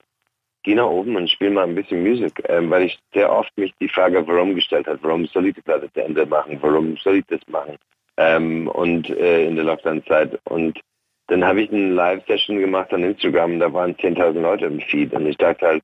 [0.64, 3.74] geh nach oben und spiel mal ein bisschen Musik, ähm, weil ich sehr oft mich
[3.80, 7.18] die Frage, warum gestellt hat, warum soll ich die Platte zu Ende machen, warum soll
[7.18, 7.78] ich das machen
[8.20, 10.80] ähm, und äh, in der Lockdown-Zeit und
[11.28, 15.14] dann habe ich eine Live-Session gemacht an Instagram und da waren 10.000 Leute im Feed
[15.14, 15.84] und ich dachte halt,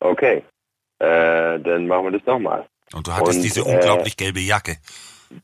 [0.00, 0.42] okay,
[0.98, 2.66] äh, dann machen wir das nochmal.
[2.92, 4.76] Und du hattest und, diese äh, unglaublich gelbe Jacke.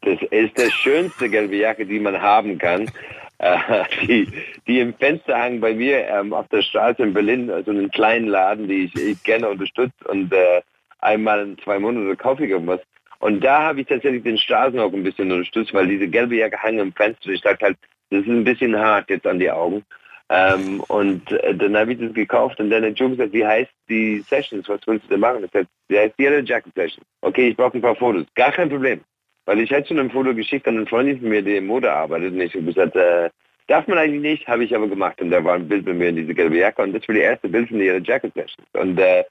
[0.00, 2.90] Das ist die schönste gelbe Jacke, die man haben kann.
[3.38, 4.28] Äh, die,
[4.66, 8.26] die im Fenster hangen bei mir ähm, auf der Straße in Berlin, also einen kleinen
[8.26, 10.62] Laden, die ich, ich gerne unterstütze und äh,
[11.00, 12.80] einmal in zwei Monaten kaufe ich irgendwas.
[13.24, 16.78] Und da habe ich tatsächlich den Straßenhock ein bisschen unterstützt, weil diese gelbe Jacke hängt
[16.78, 17.30] im Fenster.
[17.30, 17.78] Ich dachte halt,
[18.10, 19.82] das ist ein bisschen hart jetzt an die Augen.
[20.28, 23.70] Ähm, und äh, dann habe ich das gekauft und dann hat Joe gesagt, wie heißt
[23.88, 25.42] die Sessions, was willst du denn machen?
[25.42, 27.02] Ich sagte, die heißt Yellow Jacket Session.
[27.22, 28.26] Okay, ich brauche ein paar Fotos.
[28.34, 29.00] Gar kein Problem.
[29.46, 31.90] Weil ich hätte schon ein Foto geschickt an einen Freundin von mir, die in Mode
[31.90, 32.34] arbeitet.
[32.34, 33.30] Und ich habe gesagt, äh,
[33.68, 35.18] darf man eigentlich nicht, habe ich aber gemacht.
[35.22, 36.82] Und da war ein Bild mit mir in diese gelbe Jacke.
[36.82, 38.66] Und das war die erste Bild von ihrer Jacket Session.
[38.74, 39.24] Und äh,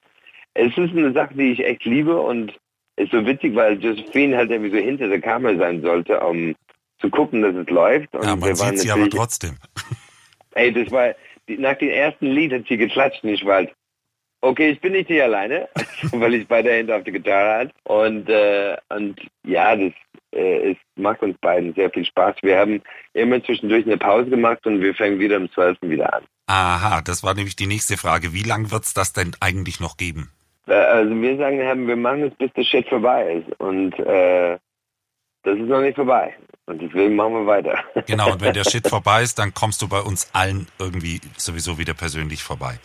[0.56, 2.19] es ist eine Sache, die ich echt liebe.
[2.19, 2.53] Und
[2.95, 6.56] ist so witzig, weil Josephine halt irgendwie so hinter der Kamera sein sollte, um
[6.99, 8.13] zu gucken, dass es läuft.
[8.15, 9.58] Und ja, man sieht sie aber trotzdem.
[10.56, 11.15] Ey, das war,
[11.47, 13.73] nach dem ersten Lied hat sie geklatscht und ich war halt,
[14.41, 15.69] Okay, ich bin nicht hier alleine,
[16.12, 17.71] weil ich beide Hände auf der Gitarre hat.
[17.86, 19.93] Und, äh, und ja, das
[20.34, 22.36] äh, es macht uns beiden sehr viel Spaß.
[22.41, 22.82] Wir haben
[23.13, 26.23] immer zwischendurch eine Pause gemacht und wir fangen wieder um 12 wieder an.
[26.47, 28.34] Aha, das war nämlich die nächste Frage.
[28.34, 30.32] Wie lange wird es das denn eigentlich noch geben?
[30.67, 33.60] Äh, also wir sagen, wir machen es, bis der Shit vorbei ist.
[33.60, 34.58] Und äh,
[35.43, 36.36] das ist noch nicht vorbei.
[36.65, 37.84] Und deswegen machen wir weiter.
[38.06, 41.78] Genau, und wenn der Shit vorbei ist, dann kommst du bei uns allen irgendwie sowieso
[41.78, 42.80] wieder persönlich vorbei.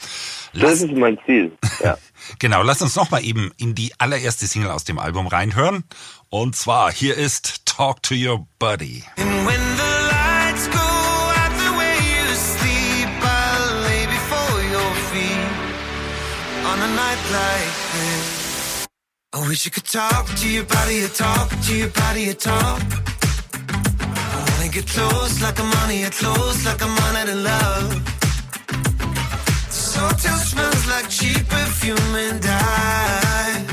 [0.53, 1.53] Lass, das ist mein Ziel,
[1.85, 1.97] ja.
[2.39, 5.85] genau, lass uns nochmal eben in die allererste Single aus dem Album reinhören.
[6.31, 9.05] Und zwar, hier ist Talk to Your Buddy.
[19.33, 22.83] I wish you could talk to your body, you talk to your body, you talk.
[24.01, 27.91] I wanna get close like I'm on it, close like I'm on it in love.
[29.67, 33.65] This hotel smells like cheap perfume and I,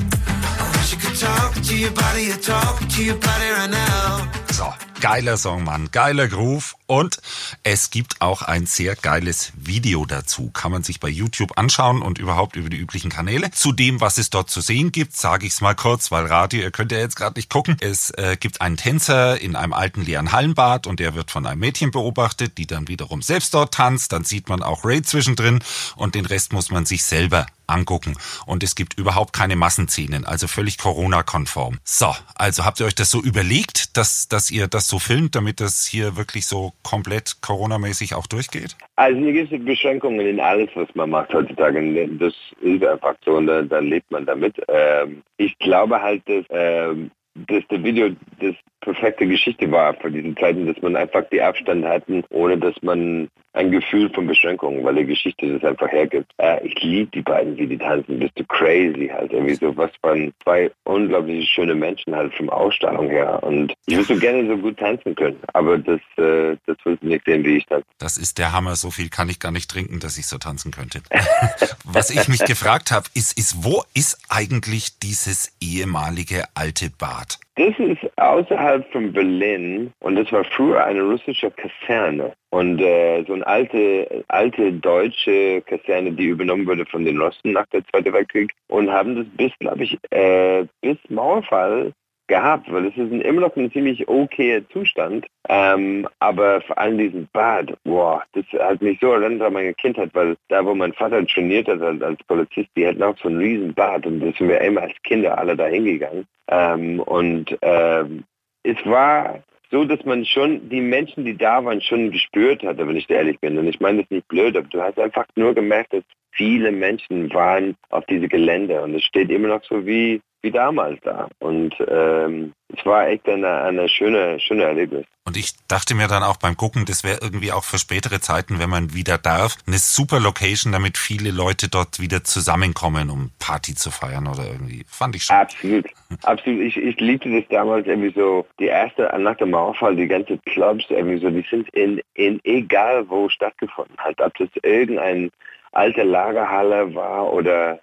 [0.61, 4.31] I wish you could talk to your body, you talk to your body right now.
[4.51, 7.19] So, geiler Song, Mann, geiler Groove und
[7.61, 10.49] es gibt auch ein sehr geiles Video dazu.
[10.49, 13.51] Kann man sich bei YouTube anschauen und überhaupt über die üblichen Kanäle.
[13.51, 16.59] Zu dem, was es dort zu sehen gibt, sage ich es mal kurz, weil Radio,
[16.59, 17.77] ihr könnt ja jetzt gerade nicht gucken.
[17.81, 21.59] Es äh, gibt einen Tänzer in einem alten leeren Hallenbad und der wird von einem
[21.59, 24.11] Mädchen beobachtet, die dann wiederum selbst dort tanzt.
[24.11, 25.59] Dann sieht man auch Ray zwischendrin
[25.95, 28.15] und den Rest muss man sich selber angucken.
[28.45, 31.79] Und es gibt überhaupt keine Massenszenen, also völlig Corona-konform.
[31.83, 35.59] So, also habt ihr euch das so überlegt, dass, dass ihr das so filmt, damit
[35.59, 38.75] das hier wirklich so komplett Corona-mäßig auch durchgeht?
[38.95, 42.07] Also hier gibt es Beschränkungen in alles, was man macht heutzutage.
[42.19, 44.55] Das ist einfach so und da, da lebt man damit.
[44.67, 47.11] Ähm, ich glaube halt, dass, ähm,
[47.47, 51.85] dass der Video das perfekte Geschichte war für diese Zeiten, dass man einfach die Abstand
[51.85, 56.31] hatten, ohne dass man ein Gefühl von Beschränkungen, weil die Geschichte das einfach hergibt.
[56.37, 58.19] Äh, ich liebe die beiden, wie die tanzen.
[58.19, 59.31] Bist du crazy halt.
[59.31, 63.41] Irgendwie so was von zwei unglaublich schöne Menschen halt vom Ausstrahlung her.
[63.43, 67.07] Und ich würde so gerne so gut tanzen können, aber das, äh, das willst du
[67.07, 67.85] nicht sehen, wie ich tanze.
[67.97, 68.75] Das ist der Hammer.
[68.75, 71.01] So viel kann ich gar nicht trinken, dass ich so tanzen könnte.
[71.85, 77.39] was ich mich gefragt habe, ist, ist, wo ist eigentlich dieses ehemalige alte Bad?
[77.57, 83.33] Das ist außerhalb von Berlin und das war früher eine russische Kaserne und äh, so
[83.33, 88.51] eine alte, alte deutsche Kaserne, die übernommen wurde von den Russen nach der Zweiten Weltkrieg
[88.67, 91.93] und haben das bis, glaube ich, äh, bis Mauerfall
[92.27, 95.25] gehabt, weil es ist immer noch ein ziemlich okayer Zustand.
[95.47, 100.09] Ähm, aber vor allem diesen Bad, boah, das hat mich so erinnert an meine Kindheit,
[100.13, 103.73] weil da, wo mein Vater trainiert hat als, Polizist, die hatten auch so ein riesen
[103.73, 106.25] Bad und da sind wir immer als Kinder alle da hingegangen.
[106.47, 108.23] Ähm, und ähm,
[108.63, 112.95] es war so, dass man schon die Menschen, die da waren, schon gespürt hatte, wenn
[112.95, 113.57] ich ehrlich bin.
[113.57, 117.33] Und ich meine das nicht blöd, aber du hast einfach nur gemerkt, dass viele Menschen
[117.33, 121.27] waren auf diese Gelände und es steht immer noch so wie wie damals da.
[121.39, 125.05] Und ähm, es war echt eine, eine schöne, schöne Erlebnis.
[125.25, 128.59] Und ich dachte mir dann auch beim Gucken, das wäre irgendwie auch für spätere Zeiten,
[128.59, 133.73] wenn man wieder darf, eine super Location, damit viele Leute dort wieder zusammenkommen, um Party
[133.73, 134.85] zu feiern oder irgendwie.
[134.87, 135.35] Fand ich schon.
[135.35, 135.87] Absolut.
[136.23, 136.61] Absolut.
[136.61, 140.85] Ich, ich liebte das damals irgendwie so, die erste, nach dem Mauerfall, die ganzen Clubs
[140.89, 144.21] irgendwie so, die sind in, in egal wo stattgefunden hat.
[144.21, 145.31] Ob das irgendein
[145.75, 147.79] alte Lagerhalle war oder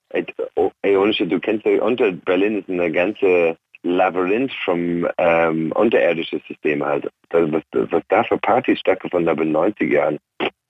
[0.54, 7.08] oh, du kennst ja unter Berlin ist eine ganze Labyrinth vom ähm, unterirdischen System halt.
[7.30, 10.18] Was, was da für Partys stattgefunden haben in den 90 Jahren.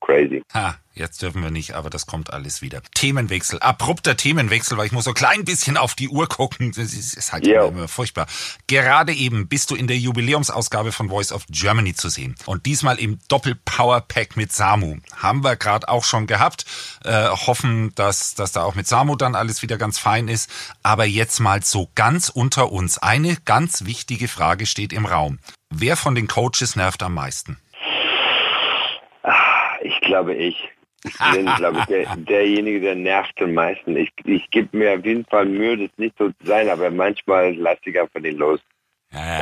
[0.05, 0.43] Crazy.
[0.53, 2.83] Ha, jetzt dürfen wir nicht, aber das kommt alles wieder.
[2.95, 6.73] Themenwechsel, abrupter Themenwechsel, weil ich muss so klein bisschen auf die Uhr gucken.
[6.73, 7.69] Das ist, halt yeah.
[7.69, 8.27] immer furchtbar.
[8.67, 12.35] Gerade eben bist du in der Jubiläumsausgabe von Voice of Germany zu sehen.
[12.47, 14.97] Und diesmal im Doppel-Power-Pack mit Samu.
[15.17, 16.65] Haben wir gerade auch schon gehabt.
[17.05, 20.51] Äh, hoffen, dass, dass da auch mit Samu dann alles wieder ganz fein ist.
[20.83, 22.99] Aber jetzt mal so ganz unter uns.
[22.99, 25.39] Eine ganz wichtige Frage steht im Raum.
[25.71, 27.57] Wer von den Coaches nervt am meisten?
[30.03, 30.69] Glaube ich.
[31.05, 33.97] Ich bin, glaube ich, der, derjenige, der nervt am meisten.
[33.97, 37.55] Ich, ich gebe mir auf jeden Fall Mühe, das nicht so zu sein, aber manchmal
[37.57, 38.61] lasse ich einfach den los.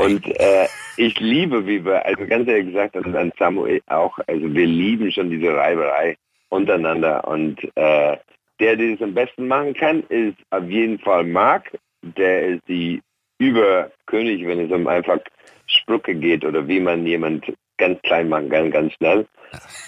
[0.03, 4.53] Und äh, ich liebe, wie wir, also ganz ehrlich gesagt, an, an Samuel auch, also
[4.53, 6.17] wir lieben schon diese Reiberei
[6.49, 7.27] untereinander.
[7.29, 8.17] Und äh,
[8.59, 11.71] der, der es am besten machen kann, ist auf jeden Fall Marc.
[12.03, 13.01] Der ist die
[13.39, 15.19] Überkönig, wenn es um einfach
[15.67, 19.27] Sprüche geht oder wie man jemand ganz klein machen kann, ganz schnell.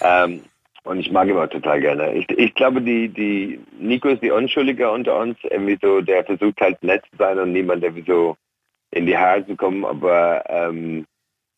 [0.01, 0.43] Ähm,
[0.83, 2.13] und ich mag ihn auch total gerne.
[2.13, 6.59] Ich, ich glaube, die, die Nico ist die Unschuldige unter uns, irgendwie so, der versucht
[6.61, 8.35] halt nett zu sein und niemand irgendwie so
[8.91, 11.05] in die Haare zu kommen, aber ähm,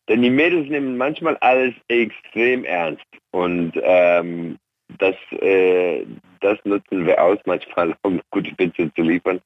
[0.08, 4.56] denn die Mädels nehmen manchmal alles extrem ernst und ähm,
[4.98, 6.06] das, äh,
[6.40, 9.40] das nutzen wir aus, manchmal um gute Witze zu liefern.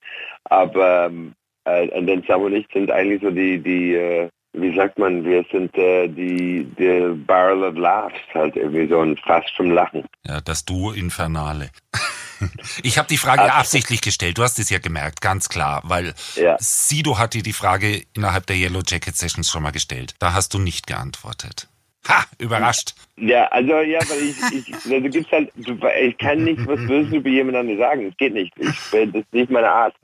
[0.44, 1.32] Aber ähm,
[1.64, 5.24] äh, und dann Sam und ich sind eigentlich so die, die äh, wie sagt man,
[5.24, 10.04] wir sind äh, die, die Barrel of Laughs, halt irgendwie so ein Fass zum Lachen.
[10.26, 11.70] Ja, das Duo Infernale.
[12.82, 14.38] Ich habe die Frage absichtlich gestellt.
[14.38, 16.56] Du hast es ja gemerkt, ganz klar, weil ja.
[16.58, 20.14] Sido hat dir die Frage innerhalb der Yellow Jacket Sessions schon mal gestellt.
[20.20, 21.68] Da hast du nicht geantwortet.
[22.08, 22.94] Ha, überrascht.
[23.20, 27.28] Ja, also ja, weil ich, ich also gibt's halt, ich kann nicht was Böses über
[27.28, 28.06] jemand anderen sagen.
[28.06, 28.52] Das geht nicht.
[28.56, 29.94] Ich, das ist nicht meine Art.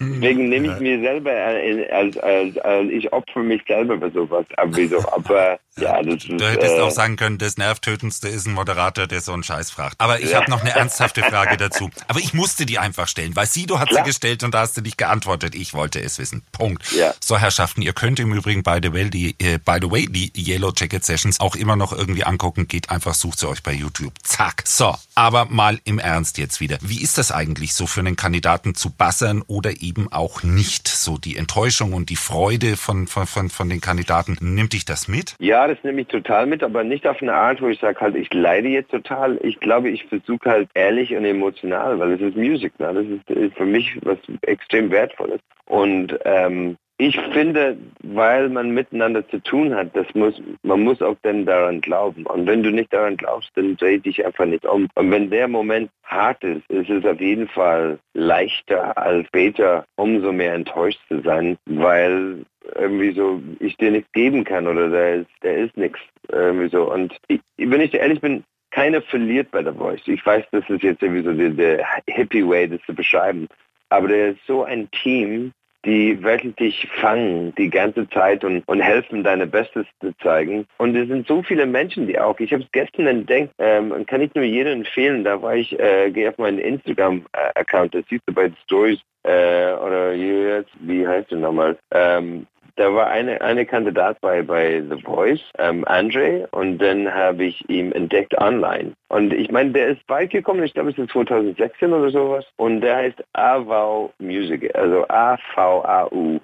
[0.00, 4.44] Deswegen nehme ich mir selber als, als, als ich opfer mich selber bei sowas.
[4.56, 4.98] Aber, wieso?
[5.12, 9.06] aber ja, das ist, Du hättest äh, auch sagen können, das Nervtötendste ist ein Moderator,
[9.06, 9.96] der so einen Scheiß fragt.
[9.98, 10.40] Aber ich ja.
[10.40, 11.90] habe noch eine ernsthafte Frage dazu.
[12.08, 14.04] Aber ich musste die einfach stellen, weil Sido hat Klar.
[14.04, 15.54] sie gestellt und da hast du nicht geantwortet.
[15.54, 16.42] Ich wollte es wissen.
[16.52, 16.90] Punkt.
[16.92, 17.14] Ja.
[17.20, 20.30] So, Herrschaften, ihr könnt im Übrigen, by the way, die, äh, by the way, die
[20.36, 22.63] Yellow Jacket Sessions auch immer noch irgendwie angucken.
[22.68, 24.12] Geht einfach, sucht sie euch bei YouTube.
[24.22, 24.62] Zack.
[24.64, 26.78] So, aber mal im Ernst jetzt wieder.
[26.80, 30.88] Wie ist das eigentlich so für einen Kandidaten zu bassern oder eben auch nicht?
[30.88, 34.36] So die Enttäuschung und die Freude von, von, von, von den Kandidaten.
[34.40, 35.34] Nimmt dich das mit?
[35.38, 38.16] Ja, das nehme ich total mit, aber nicht auf eine Art, wo ich sage halt,
[38.16, 39.38] ich leide jetzt total.
[39.42, 42.78] Ich glaube, ich versuche halt ehrlich und emotional, weil es ist Musik.
[42.78, 42.94] Ne?
[42.94, 45.40] Das ist, ist für mich was extrem Wertvolles.
[45.66, 51.16] Und ähm, ich finde, weil man miteinander zu tun hat, das muss, man muss auch
[51.22, 52.24] dann daran glauben.
[52.26, 54.88] Und wenn du nicht daran glaubst, dann dreh dich einfach nicht um.
[54.94, 60.32] Und wenn der Moment hart ist, ist es auf jeden Fall leichter als später umso
[60.32, 62.44] mehr enttäuscht zu sein, weil
[62.76, 65.98] irgendwie so ich dir nichts geben kann oder der ist, der ist nichts
[66.30, 66.92] irgendwie so.
[66.92, 70.02] Und ich, wenn ich ehrlich bin, keiner verliert bei der Voice.
[70.06, 73.48] Ich weiß, das ist jetzt irgendwie so der, der Hippie Way, das zu beschreiben.
[73.88, 75.52] Aber der ist so ein Team,
[75.84, 80.66] die wirklich dich fangen die ganze Zeit und, und helfen, deine Bestes zu zeigen.
[80.78, 84.20] Und es sind so viele Menschen, die auch, ich habe es gestern entdeckt, ähm, kann
[84.20, 88.34] ich nur jedem empfehlen, da war ich, äh, gehe auf meinen Instagram-Account, das siehst du
[88.34, 91.76] bei den Stories, äh, oder wie heißt du nochmal?
[91.90, 97.44] Ähm, da war eine, eine Kandidat bei, bei The Voice, ähm, Andre, und dann habe
[97.44, 98.94] ich ihn entdeckt online.
[99.14, 102.44] Und ich meine, der ist weit gekommen, ich glaube, es ist 2016 oder sowas.
[102.56, 106.40] Und der heißt AVAU Music, also A-V-A-U.music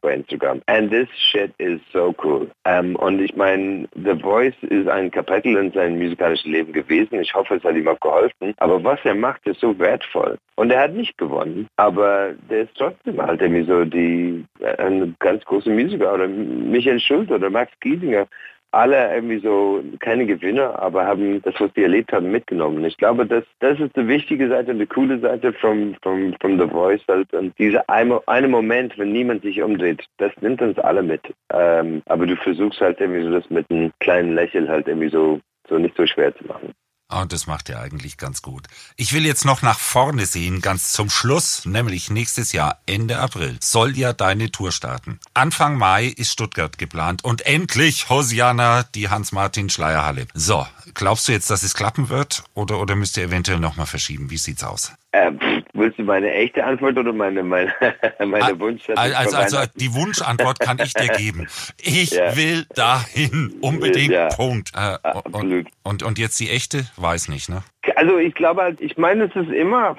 [0.00, 0.60] bei Instagram.
[0.66, 2.50] And this shit is so cool.
[2.64, 7.20] Ähm, und ich meine, The Voice ist ein Kapitel in seinem musikalischen Leben gewesen.
[7.20, 8.54] Ich hoffe, es hat ihm auch geholfen.
[8.56, 10.36] Aber was er macht, ist so wertvoll.
[10.56, 14.44] Und er hat nicht gewonnen, aber der ist trotzdem halt irgendwie so die,
[14.78, 18.26] eine ganz große Musiker oder Michael Schulz oder Max Giesinger
[18.74, 22.84] alle irgendwie so keine Gewinner, aber haben das, was sie erlebt haben, mitgenommen.
[22.84, 26.58] Ich glaube, das, das ist die wichtige Seite und die coole Seite from, from, from
[26.58, 27.00] The Voice.
[27.08, 27.32] Halt.
[27.32, 31.22] Und dieser eine, eine Moment, wenn niemand sich umdreht, das nimmt uns alle mit.
[31.52, 35.40] Ähm, aber du versuchst halt irgendwie so das mit einem kleinen Lächeln halt irgendwie so,
[35.68, 36.72] so nicht so schwer zu machen.
[37.20, 38.66] Und das macht er eigentlich ganz gut.
[38.96, 43.56] Ich will jetzt noch nach vorne sehen, ganz zum Schluss, nämlich nächstes Jahr, Ende April,
[43.60, 45.20] soll ja deine Tour starten.
[45.32, 50.26] Anfang Mai ist Stuttgart geplant und endlich Hosiana, die Hans-Martin-Schleierhalle.
[50.34, 54.30] So, glaubst du jetzt, dass es klappen wird oder, oder müsst ihr eventuell nochmal verschieben?
[54.30, 54.92] Wie sieht's aus?
[55.16, 55.38] Ähm,
[55.74, 57.72] willst du meine echte Antwort oder meine, meine,
[58.18, 59.14] meine ah, Wunschantwort?
[59.16, 61.46] Also, also die Wunschantwort kann ich dir geben.
[61.80, 62.36] Ich ja.
[62.36, 64.28] will dahin, unbedingt, ja.
[64.30, 64.72] Punkt.
[64.74, 64.98] Äh,
[65.30, 66.86] und, und, und jetzt die echte?
[66.96, 67.62] Weiß nicht, ne?
[67.94, 69.96] Also ich glaube halt, ich meine, es ist immer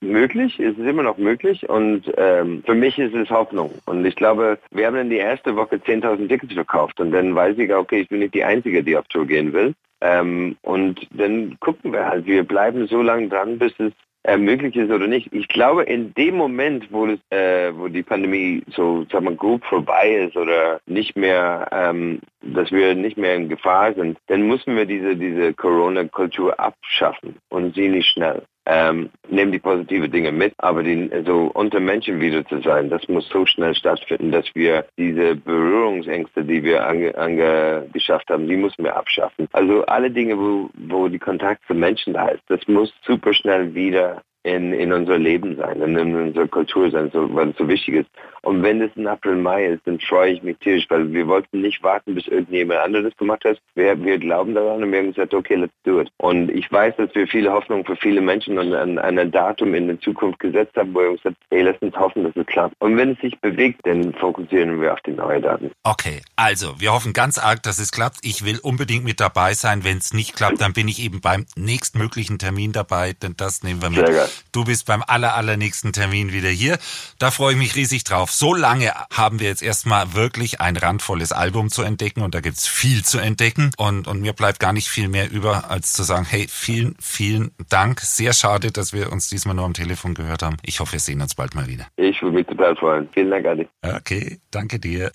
[0.00, 3.72] möglich, es ist immer noch möglich und ähm, für mich ist es Hoffnung.
[3.84, 7.58] Und ich glaube, wir haben in die erste Woche 10.000 Tickets verkauft und dann weiß
[7.58, 9.74] ich, okay, ich bin nicht die Einzige, die auf Tour gehen will.
[10.00, 13.92] Ähm, und dann gucken wir halt, wir bleiben so lange dran, bis es
[14.24, 15.32] äh, möglich ist oder nicht.
[15.32, 19.64] Ich glaube, in dem Moment, wo, das, äh, wo die Pandemie so, sagen wir, grob
[19.64, 24.76] vorbei ist oder nicht mehr, ähm, dass wir nicht mehr in Gefahr sind, dann müssen
[24.76, 30.52] wir diese, diese Corona-Kultur abschaffen und sie nicht schnell ähm, nehmen die positive Dinge mit,
[30.58, 34.84] aber die, so unter Menschen wieder zu sein, das muss so schnell stattfinden, dass wir
[34.98, 39.48] diese Berührungsängste, die wir ange, ange, geschafft haben, die müssen wir abschaffen.
[39.52, 43.74] Also alle Dinge, wo, wo die Kontakt zu Menschen da ist, das muss super schnell
[43.74, 47.68] wieder in, in unser Leben sein und in unserer Kultur sein, so, weil es so
[47.68, 48.10] wichtig ist.
[48.42, 51.60] Und wenn es ein April, Mai ist, dann freue ich mich tierisch, weil wir wollten
[51.60, 53.58] nicht warten, bis irgendjemand anderes gemacht hat.
[53.74, 56.08] Wir, wir glauben daran und wir haben gesagt, okay, let's do it.
[56.18, 59.74] Und ich weiß, dass wir viele Hoffnung für viele Menschen an, an, an ein Datum
[59.74, 62.74] in der Zukunft gesetzt haben, wo wir gesagt hey, lass uns hoffen, dass es klappt.
[62.78, 65.70] Und wenn es sich bewegt, dann fokussieren wir auf die neuen Daten.
[65.82, 68.18] Okay, also wir hoffen ganz arg, dass es klappt.
[68.22, 69.84] Ich will unbedingt mit dabei sein.
[69.84, 73.82] Wenn es nicht klappt, dann bin ich eben beim nächstmöglichen Termin dabei, denn das nehmen
[73.82, 74.06] wir mit.
[74.06, 74.27] Sehr geil.
[74.52, 76.78] Du bist beim aller, allernächsten Termin wieder hier.
[77.18, 78.30] Da freue ich mich riesig drauf.
[78.30, 82.66] So lange haben wir jetzt erstmal wirklich ein randvolles Album zu entdecken und da gibt's
[82.66, 83.70] viel zu entdecken.
[83.76, 87.52] Und, und mir bleibt gar nicht viel mehr über, als zu sagen, hey, vielen, vielen
[87.68, 88.00] Dank.
[88.00, 90.56] Sehr schade, dass wir uns diesmal nur am Telefon gehört haben.
[90.62, 91.86] Ich hoffe, wir sehen uns bald mal wieder.
[91.96, 93.08] Ich würde mich total freuen.
[93.12, 93.68] Vielen Dank, Adi.
[93.82, 95.10] Okay, danke dir.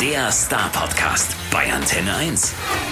[0.00, 2.89] Der Star Podcast bei Antenne 1.